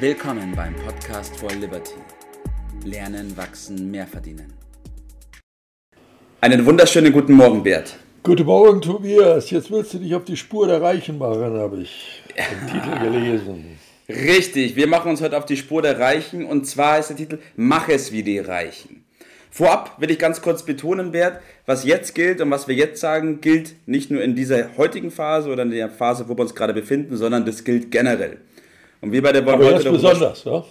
[0.00, 1.96] Willkommen beim Podcast for Liberty.
[2.84, 4.52] Lernen, wachsen, mehr verdienen.
[6.40, 7.96] Einen wunderschönen guten Morgen, Bert.
[8.22, 9.50] Guten Morgen, Tobias.
[9.50, 13.78] Jetzt willst du dich auf die Spur der Reichen machen, habe ich den Titel gelesen.
[14.08, 17.38] Richtig, wir machen uns heute auf die Spur der Reichen und zwar ist der Titel
[17.56, 19.04] Mach es wie die Reichen.
[19.50, 23.40] Vorab will ich ganz kurz betonen, Bert, was jetzt gilt und was wir jetzt sagen,
[23.40, 26.72] gilt nicht nur in dieser heutigen Phase oder in der Phase, wo wir uns gerade
[26.72, 28.38] befinden, sondern das gilt generell.
[29.00, 30.64] Und wir beide wollen Aber heute jetzt besonders, ja?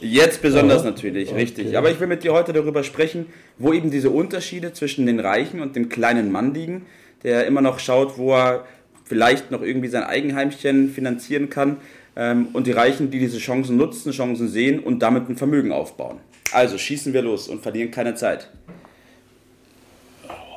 [0.00, 1.40] Jetzt besonders Ja, natürlich, okay.
[1.40, 1.76] richtig.
[1.76, 3.26] Aber ich will mit dir heute darüber sprechen,
[3.58, 6.86] wo eben diese Unterschiede zwischen den Reichen und dem kleinen Mann liegen,
[7.22, 8.64] der immer noch schaut, wo er
[9.04, 11.78] vielleicht noch irgendwie sein Eigenheimchen finanzieren kann
[12.16, 16.18] ähm, und die Reichen, die diese Chancen nutzen, Chancen sehen und damit ein Vermögen aufbauen.
[16.52, 18.48] Also schießen wir los und verlieren keine Zeit.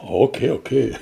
[0.05, 0.93] Okay, okay.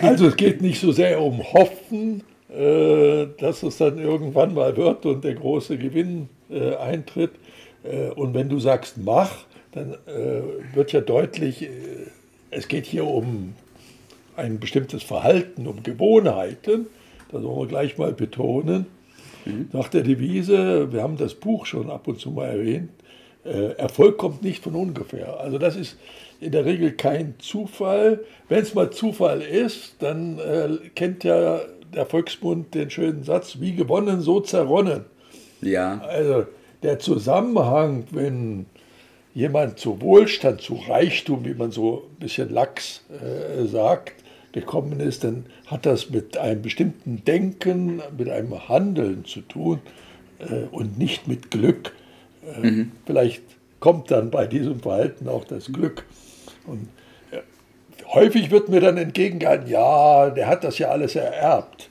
[0.00, 5.06] Also es geht nicht so sehr um Hoffen, äh, dass es dann irgendwann mal wird
[5.06, 7.32] und der große Gewinn äh, eintritt.
[7.82, 11.68] Äh, und wenn du sagst mach, dann äh, wird ja deutlich,
[12.50, 13.54] es geht hier um
[14.36, 16.86] ein bestimmtes Verhalten, um Gewohnheiten.
[17.30, 18.86] Das wollen wir gleich mal betonen.
[19.72, 22.90] Nach der Devise, wir haben das Buch schon ab und zu mal erwähnt,
[23.44, 25.40] äh, Erfolg kommt nicht von ungefähr.
[25.40, 25.96] Also das ist
[26.40, 28.20] in der Regel kein Zufall.
[28.48, 31.60] Wenn es mal Zufall ist, dann äh, kennt ja
[31.94, 35.04] der Volksmund den schönen Satz, wie gewonnen, so zerronnen.
[35.60, 36.46] Ja, Also
[36.82, 38.66] der Zusammenhang, wenn
[39.34, 44.14] jemand zu Wohlstand, zu Reichtum, wie man so ein bisschen lax äh, sagt,
[44.52, 49.80] gekommen ist, dann hat das mit einem bestimmten Denken, mit einem Handeln zu tun
[50.38, 51.94] äh, und nicht mit Glück.
[52.62, 53.42] Äh, Vielleicht
[53.80, 56.04] kommt dann bei diesem Verhalten auch das Glück.
[56.66, 56.88] Und
[58.12, 61.88] häufig wird mir dann entgegengehalten, ja, der hat das ja alles ererbt.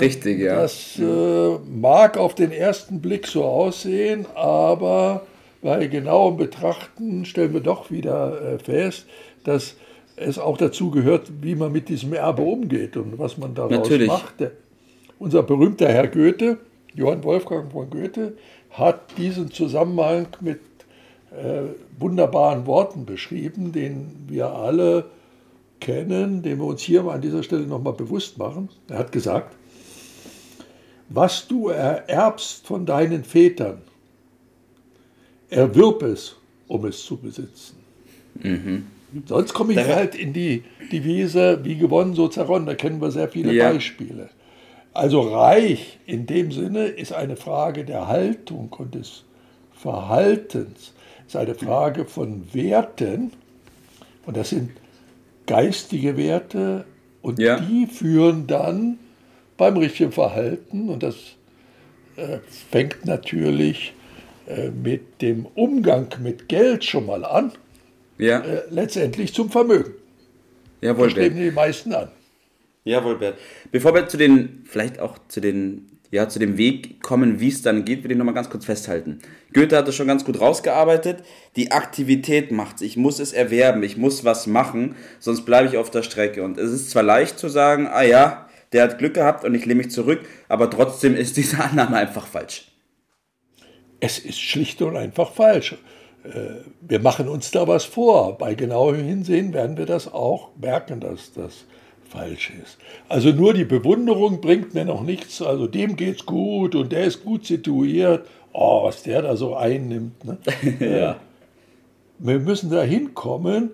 [0.00, 0.62] richtig, ja.
[0.62, 5.26] Das äh, mag auf den ersten Blick so aussehen, aber
[5.62, 9.06] bei genauem Betrachten stellen wir doch wieder äh, fest,
[9.44, 9.76] dass
[10.16, 14.08] es auch dazu gehört, wie man mit diesem Erbe umgeht und was man daraus Natürlich.
[14.08, 14.34] macht.
[15.18, 16.58] Unser berühmter Herr Goethe,
[16.94, 18.34] Johann Wolfgang von Goethe,
[18.70, 20.60] hat diesen Zusammenhang mit
[21.30, 21.62] äh,
[21.98, 25.06] wunderbaren Worten beschrieben, den wir alle
[25.82, 28.68] kennen, den wir uns hier an dieser Stelle nochmal bewusst machen.
[28.88, 29.56] Er hat gesagt,
[31.08, 33.82] was du ererbst von deinen Vätern,
[35.50, 36.36] erwirb es,
[36.68, 37.76] um es zu besitzen.
[39.26, 42.66] Sonst komme ich Da- halt in die Devise, wie gewonnen, so zerronnen.
[42.66, 43.70] Da kennen wir sehr viele Ja.
[43.72, 44.30] Beispiele.
[44.94, 49.24] Also reich in dem Sinne ist eine Frage der Haltung und des
[49.74, 50.92] Verhaltens,
[51.26, 53.32] ist eine Frage von Werten.
[54.24, 54.70] Und das sind
[55.46, 56.84] geistige Werte
[57.20, 57.60] und Ja.
[57.60, 58.98] die führen dann
[59.56, 61.16] beim richtigen Verhalten und das
[62.16, 62.38] äh,
[62.70, 63.92] fängt natürlich
[64.46, 67.52] äh, mit dem Umgang mit Geld schon mal an,
[68.18, 69.92] Ja, äh, letztendlich zum Vermögen.
[70.80, 72.08] jawohl, Das streben die meisten an.
[72.84, 73.38] Jawohl, Bert.
[73.70, 77.62] Bevor wir zu den, vielleicht auch zu den, ja, zu dem Weg kommen, wie es
[77.62, 79.20] dann geht, will ich nochmal ganz kurz festhalten.
[79.54, 81.24] Goethe hat das schon ganz gut rausgearbeitet.
[81.56, 82.82] Die Aktivität macht's.
[82.82, 83.82] Ich muss es erwerben.
[83.82, 86.44] Ich muss was machen, sonst bleibe ich auf der Strecke.
[86.44, 89.64] Und es ist zwar leicht zu sagen, ah ja, der hat Glück gehabt und ich
[89.64, 92.70] lehne mich zurück, aber trotzdem ist diese Annahme einfach falsch.
[93.98, 95.76] Es ist schlicht und einfach falsch.
[96.24, 98.36] Äh, Wir machen uns da was vor.
[98.36, 101.64] Bei genauem Hinsehen werden wir das auch merken, dass das
[102.12, 102.78] falsch ist.
[103.08, 105.40] Also nur die Bewunderung bringt mir noch nichts.
[105.42, 108.26] Also dem geht's gut und der ist gut situiert.
[108.52, 110.24] Oh, was der da so einnimmt.
[110.24, 110.38] Ne?
[110.80, 111.16] Ja.
[112.18, 113.70] Wir müssen da hinkommen.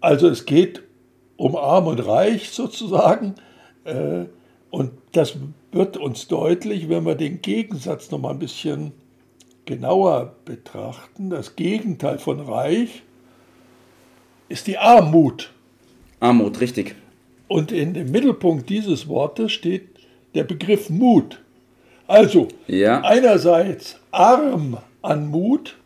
[0.00, 0.82] Also es geht
[1.36, 3.34] um Arm und Reich sozusagen.
[3.84, 4.26] Äh,
[4.70, 5.36] Und das
[5.72, 8.92] wird uns deutlich, wenn wir den Gegensatz noch mal ein bisschen
[9.64, 11.30] genauer betrachten.
[11.30, 13.02] Das Gegenteil von Reich
[14.48, 15.52] ist die Armut.
[16.20, 16.94] Armut, richtig.
[17.48, 19.88] Und in dem Mittelpunkt dieses Wortes steht
[20.34, 21.40] der Begriff Mut.
[22.06, 23.00] Also Ja.
[23.02, 25.76] einerseits arm an Mut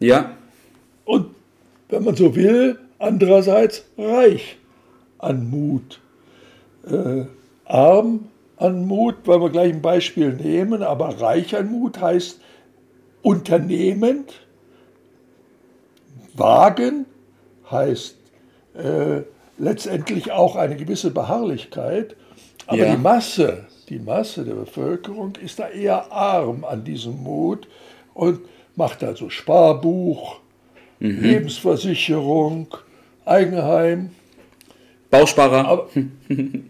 [0.00, 0.36] Ja,
[1.04, 1.34] und,
[1.88, 4.56] wenn man so will, andererseits reich
[5.18, 6.00] an Mut.
[6.86, 7.24] Äh,
[7.64, 12.40] arm an Mut, weil wir gleich ein Beispiel nehmen, aber reich an Mut heißt
[13.22, 14.32] unternehmend,
[16.34, 17.06] wagen
[17.70, 18.16] heißt
[18.74, 19.22] äh,
[19.58, 22.16] letztendlich auch eine gewisse Beharrlichkeit,
[22.66, 22.94] aber Ja.
[22.94, 27.66] die Masse, die Masse der Bevölkerung ist da eher arm an diesem Mut
[28.14, 28.40] und
[28.76, 30.40] macht also Sparbuch,
[31.00, 32.66] Lebensversicherung,
[33.24, 34.10] Eigenheim,
[35.10, 35.66] Bausparer.
[35.66, 35.88] aber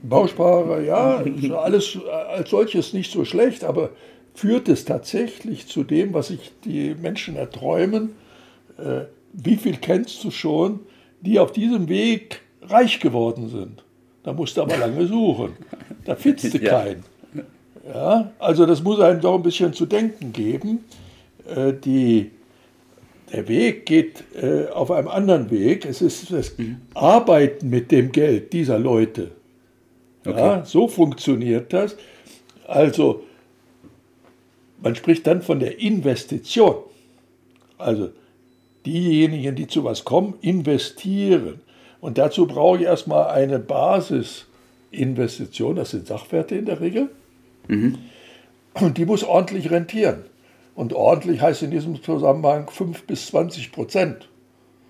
[0.02, 1.25] Bausparer, ja,
[1.56, 1.99] alles
[2.29, 3.91] als solches nicht so schlecht, aber
[4.34, 8.11] führt es tatsächlich zu dem, was sich die Menschen erträumen.
[8.79, 10.81] Äh, wie viel kennst du schon,
[11.20, 13.84] die auf diesem Weg reich geworden sind?
[14.22, 15.52] Da musst du aber lange suchen.
[16.05, 16.70] Da findest du ja.
[16.70, 17.05] keinen.
[17.93, 20.84] Ja, also das muss einem doch ein bisschen zu denken geben.
[21.49, 22.31] Äh, die,
[23.32, 25.87] der Weg geht äh, auf einem anderen Weg.
[25.87, 26.82] Es ist das mhm.
[26.94, 29.31] Arbeiten mit dem Geld dieser Leute.
[30.26, 30.38] Okay.
[30.38, 31.96] Ja, so funktioniert das.
[32.66, 33.25] Also
[34.82, 36.76] man spricht dann von der Investition.
[37.78, 38.10] Also
[38.84, 41.60] diejenigen, die zu was kommen, investieren.
[42.00, 47.09] Und dazu brauche ich erstmal eine Basisinvestition, das sind Sachwerte in der Regel.
[47.67, 47.99] Mhm.
[48.75, 50.25] Und die muss ordentlich rentieren.
[50.75, 54.29] Und ordentlich heißt in diesem Zusammenhang 5 bis 20 Prozent.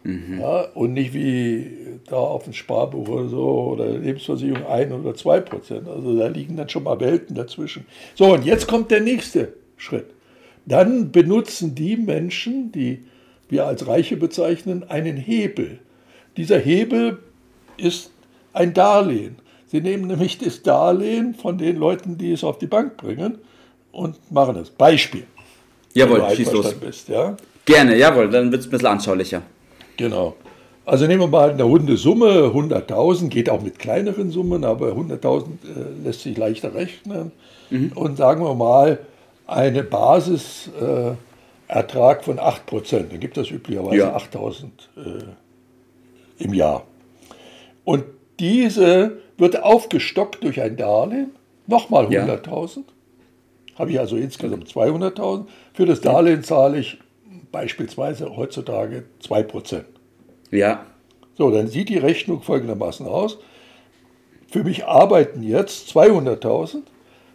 [0.05, 0.41] Mhm.
[0.41, 1.71] Ja, und nicht wie
[2.09, 5.89] da auf dem Sparbuch oder so oder Lebensversicherung 1 oder 2 Prozent.
[5.89, 7.87] Also da liegen dann schon mal Welten dazwischen.
[8.15, 10.11] So, und jetzt kommt der nächste Schritt.
[10.67, 13.05] Dann benutzen die Menschen, die
[13.49, 15.79] wir als Reiche bezeichnen, einen Hebel.
[16.39, 17.19] Dieser Hebel
[17.77, 18.13] ist
[18.53, 19.37] ein Darlehen.
[19.67, 23.39] Sie nehmen nämlich das Darlehen von den Leuten, die es auf die Bank bringen
[23.91, 24.71] und machen das.
[24.71, 25.25] Beispiel.
[25.95, 26.75] Jawohl, schieß los.
[26.75, 27.37] Bist, ja?
[27.65, 29.43] Gerne, jawohl, dann wird es ein bisschen anschaulicher.
[29.97, 30.37] Genau.
[30.87, 35.43] Also nehmen wir mal eine runde Summe, 100.000, geht auch mit kleineren Summen, aber 100.000
[35.43, 37.33] äh, lässt sich leichter rechnen.
[37.71, 37.91] Mhm.
[37.97, 39.01] Und sagen wir mal,
[39.49, 41.19] eine Basisertrag
[42.21, 43.09] äh, von 8%.
[43.11, 44.17] Dann gibt es üblicherweise ja.
[44.17, 44.65] 8.000
[44.97, 45.25] äh,
[46.39, 46.87] im Jahr.
[47.85, 48.05] Und
[48.41, 51.31] diese wird aufgestockt durch ein Darlehen,
[51.67, 52.77] nochmal 100.000.
[52.77, 52.83] Ja.
[53.79, 55.47] Habe ich also insgesamt 200.000.
[55.73, 56.99] Für das Darlehen zahle ich
[57.53, 59.85] beispielsweise heutzutage 2%.
[60.51, 60.87] Ja.
[61.37, 63.39] So, dann sieht die Rechnung folgendermaßen aus.
[64.51, 66.83] Für mich arbeiten jetzt 200.000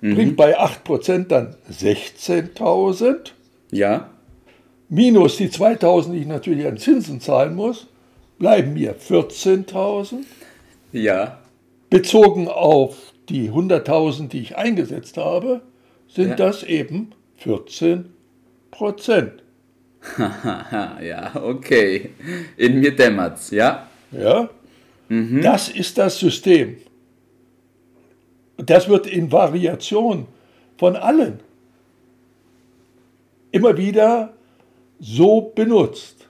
[0.04, 0.16] mhm.
[0.16, 3.32] bringt bei 8% dann 16.000.
[3.72, 4.10] Ja.
[4.90, 7.88] Minus die 2.000, die ich natürlich an Zinsen zahlen muss,
[8.44, 10.26] bleiben mir 14.000.
[10.92, 11.40] Ja.
[11.90, 15.62] Bezogen auf die 100.000, die ich eingesetzt habe,
[16.10, 16.36] sind ja.
[16.36, 18.10] das eben 14
[18.70, 19.44] Prozent.
[20.18, 22.10] ja, okay.
[22.58, 23.88] In mir dämmert's, ja?
[24.12, 24.50] Ja.
[25.08, 25.42] Mhm.
[25.42, 26.76] Das ist das System.
[28.58, 30.28] Das wird in Variation
[30.78, 31.40] von allen
[33.54, 34.34] immer wieder
[35.00, 36.23] so benutzt.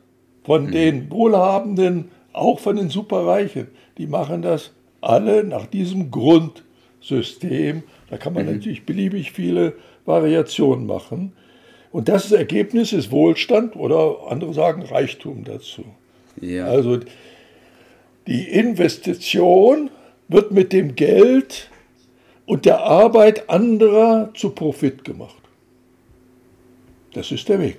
[0.43, 0.71] Von mhm.
[0.71, 3.67] den Wohlhabenden, auch von den Superreichen.
[3.97, 7.83] Die machen das alle nach diesem Grundsystem.
[8.09, 8.53] Da kann man mhm.
[8.53, 9.73] natürlich beliebig viele
[10.05, 11.33] Variationen machen.
[11.91, 15.83] Und das Ergebnis ist Wohlstand oder andere sagen Reichtum dazu.
[16.41, 16.65] Ja.
[16.65, 16.99] Also
[18.25, 19.91] die Investition
[20.27, 21.69] wird mit dem Geld
[22.45, 25.35] und der Arbeit anderer zu Profit gemacht.
[27.13, 27.77] Das ist der Weg.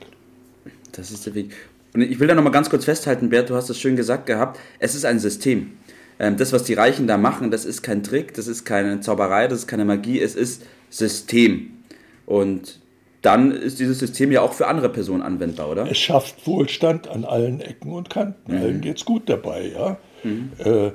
[0.92, 1.54] Das ist der Weg.
[1.94, 4.58] Und ich will da nochmal ganz kurz festhalten, Bert, du hast es schön gesagt gehabt,
[4.80, 5.72] es ist ein System.
[6.18, 9.46] Ähm, das, was die Reichen da machen, das ist kein Trick, das ist keine Zauberei,
[9.46, 11.70] das ist keine Magie, es ist System.
[12.26, 12.80] Und
[13.22, 15.90] dann ist dieses System ja auch für andere Personen anwendbar, oder?
[15.90, 18.52] Es schafft Wohlstand an allen Ecken und Kanten.
[18.52, 18.58] Mhm.
[18.58, 19.96] Allen geht es gut dabei, ja.
[20.24, 20.50] Mhm.
[20.58, 20.90] Äh,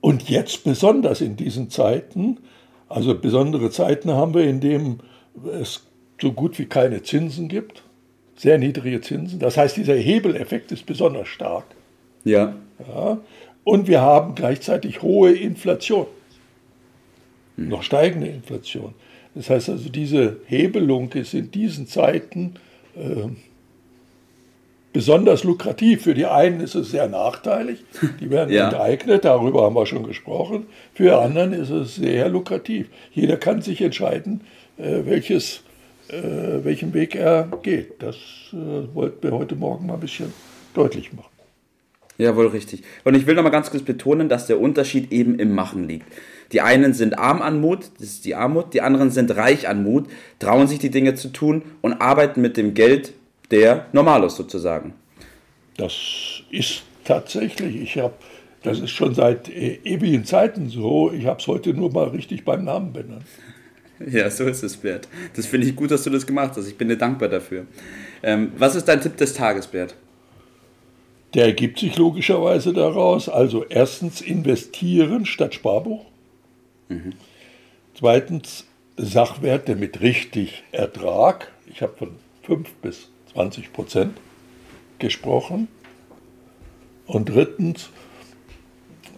[0.00, 2.38] und jetzt besonders in diesen Zeiten,
[2.88, 5.00] also besondere Zeiten haben wir, in denen
[5.60, 5.82] es
[6.20, 7.84] so gut wie keine Zinsen gibt,
[8.36, 9.38] sehr niedrige Zinsen.
[9.38, 11.64] Das heißt, dieser Hebeleffekt ist besonders stark.
[12.24, 12.54] Ja.
[12.88, 13.18] ja.
[13.64, 16.06] Und wir haben gleichzeitig hohe Inflation,
[17.56, 17.68] hm.
[17.68, 18.94] noch steigende Inflation.
[19.34, 22.54] Das heißt also, diese Hebelung ist in diesen Zeiten
[22.96, 23.28] äh,
[24.92, 26.02] besonders lukrativ.
[26.02, 27.84] Für die einen ist es sehr nachteilig,
[28.20, 28.68] die werden ja.
[28.68, 30.66] enteignet, darüber haben wir schon gesprochen.
[30.94, 32.88] Für die anderen ist es sehr lukrativ.
[33.12, 34.42] Jeder kann sich entscheiden,
[34.76, 35.62] äh, welches,
[36.12, 38.02] äh, welchen Weg er geht.
[38.02, 38.16] Das
[38.52, 40.32] äh, wollten wir heute Morgen mal ein bisschen
[40.74, 41.32] deutlich machen.
[42.18, 42.82] Ja, wohl richtig.
[43.04, 46.06] Und ich will noch mal ganz kurz betonen, dass der Unterschied eben im Machen liegt.
[46.52, 49.82] Die einen sind arm an Mut, das ist die Armut, die anderen sind reich an
[49.82, 53.14] Mut, trauen sich die Dinge zu tun und arbeiten mit dem Geld,
[53.50, 54.92] der normal ist sozusagen.
[55.78, 58.14] Das ist tatsächlich, ich habe,
[58.62, 62.44] das ist schon seit e-, ewigen Zeiten so, ich habe es heute nur mal richtig
[62.44, 63.24] beim Namen benannt.
[64.10, 65.08] Ja, so ist es, Bert.
[65.36, 66.66] Das finde ich gut, dass du das gemacht hast.
[66.66, 67.66] Ich bin dir dankbar dafür.
[68.22, 69.94] Ähm, was ist dein Tipp des Tages, Bert?
[71.34, 73.28] Der ergibt sich logischerweise daraus.
[73.28, 76.04] Also erstens investieren statt Sparbuch.
[76.88, 77.14] Mhm.
[77.94, 78.66] Zweitens
[78.96, 81.50] Sachwerte mit richtig Ertrag.
[81.66, 82.10] Ich habe von
[82.42, 84.18] 5 bis 20 Prozent
[84.98, 85.68] gesprochen.
[87.06, 87.90] Und drittens,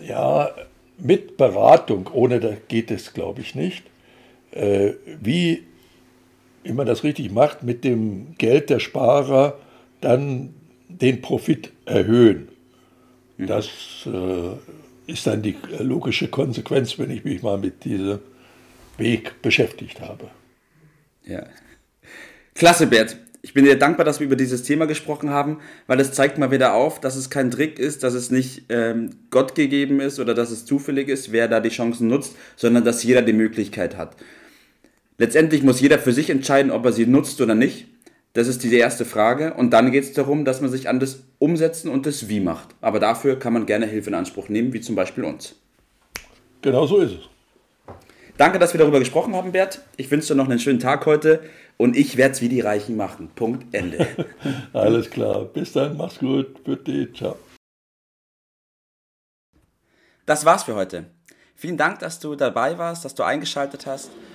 [0.06, 0.50] ja,
[0.98, 3.84] mit Beratung, ohne da geht es, glaube ich, nicht.
[4.54, 5.64] Äh, wie
[6.64, 9.58] wenn man das richtig macht, mit dem Geld der Sparer
[10.00, 10.54] dann
[10.88, 12.48] den Profit erhöhen.
[13.36, 13.46] Mhm.
[13.46, 13.68] Das
[14.06, 18.20] äh, ist dann die logische Konsequenz, wenn ich mich mal mit diesem
[18.96, 20.30] Weg beschäftigt habe.
[21.24, 21.46] Ja.
[22.54, 23.18] Klasse, Bert.
[23.42, 26.50] Ich bin dir dankbar, dass wir über dieses Thema gesprochen haben, weil es zeigt mal
[26.50, 30.32] wieder auf, dass es kein Trick ist, dass es nicht ähm, Gott gegeben ist oder
[30.32, 34.16] dass es zufällig ist, wer da die Chancen nutzt, sondern dass jeder die Möglichkeit hat.
[35.16, 37.86] Letztendlich muss jeder für sich entscheiden, ob er sie nutzt oder nicht.
[38.32, 39.54] Das ist die erste Frage.
[39.54, 42.74] Und dann geht es darum, dass man sich an das Umsetzen und das Wie macht.
[42.80, 45.54] Aber dafür kann man gerne Hilfe in Anspruch nehmen, wie zum Beispiel uns.
[46.62, 47.28] Genau so ist es.
[48.36, 49.82] Danke, dass wir darüber gesprochen haben, Bert.
[49.96, 51.44] Ich wünsche dir noch einen schönen Tag heute
[51.76, 53.30] und ich werde es wie die Reichen machen.
[53.36, 54.08] Punkt, Ende.
[54.72, 55.44] Alles klar.
[55.44, 56.64] Bis dann, mach's gut.
[56.64, 57.36] Bitte, ciao.
[60.26, 61.04] Das war's für heute.
[61.54, 64.10] Vielen Dank, dass du dabei warst, dass du eingeschaltet hast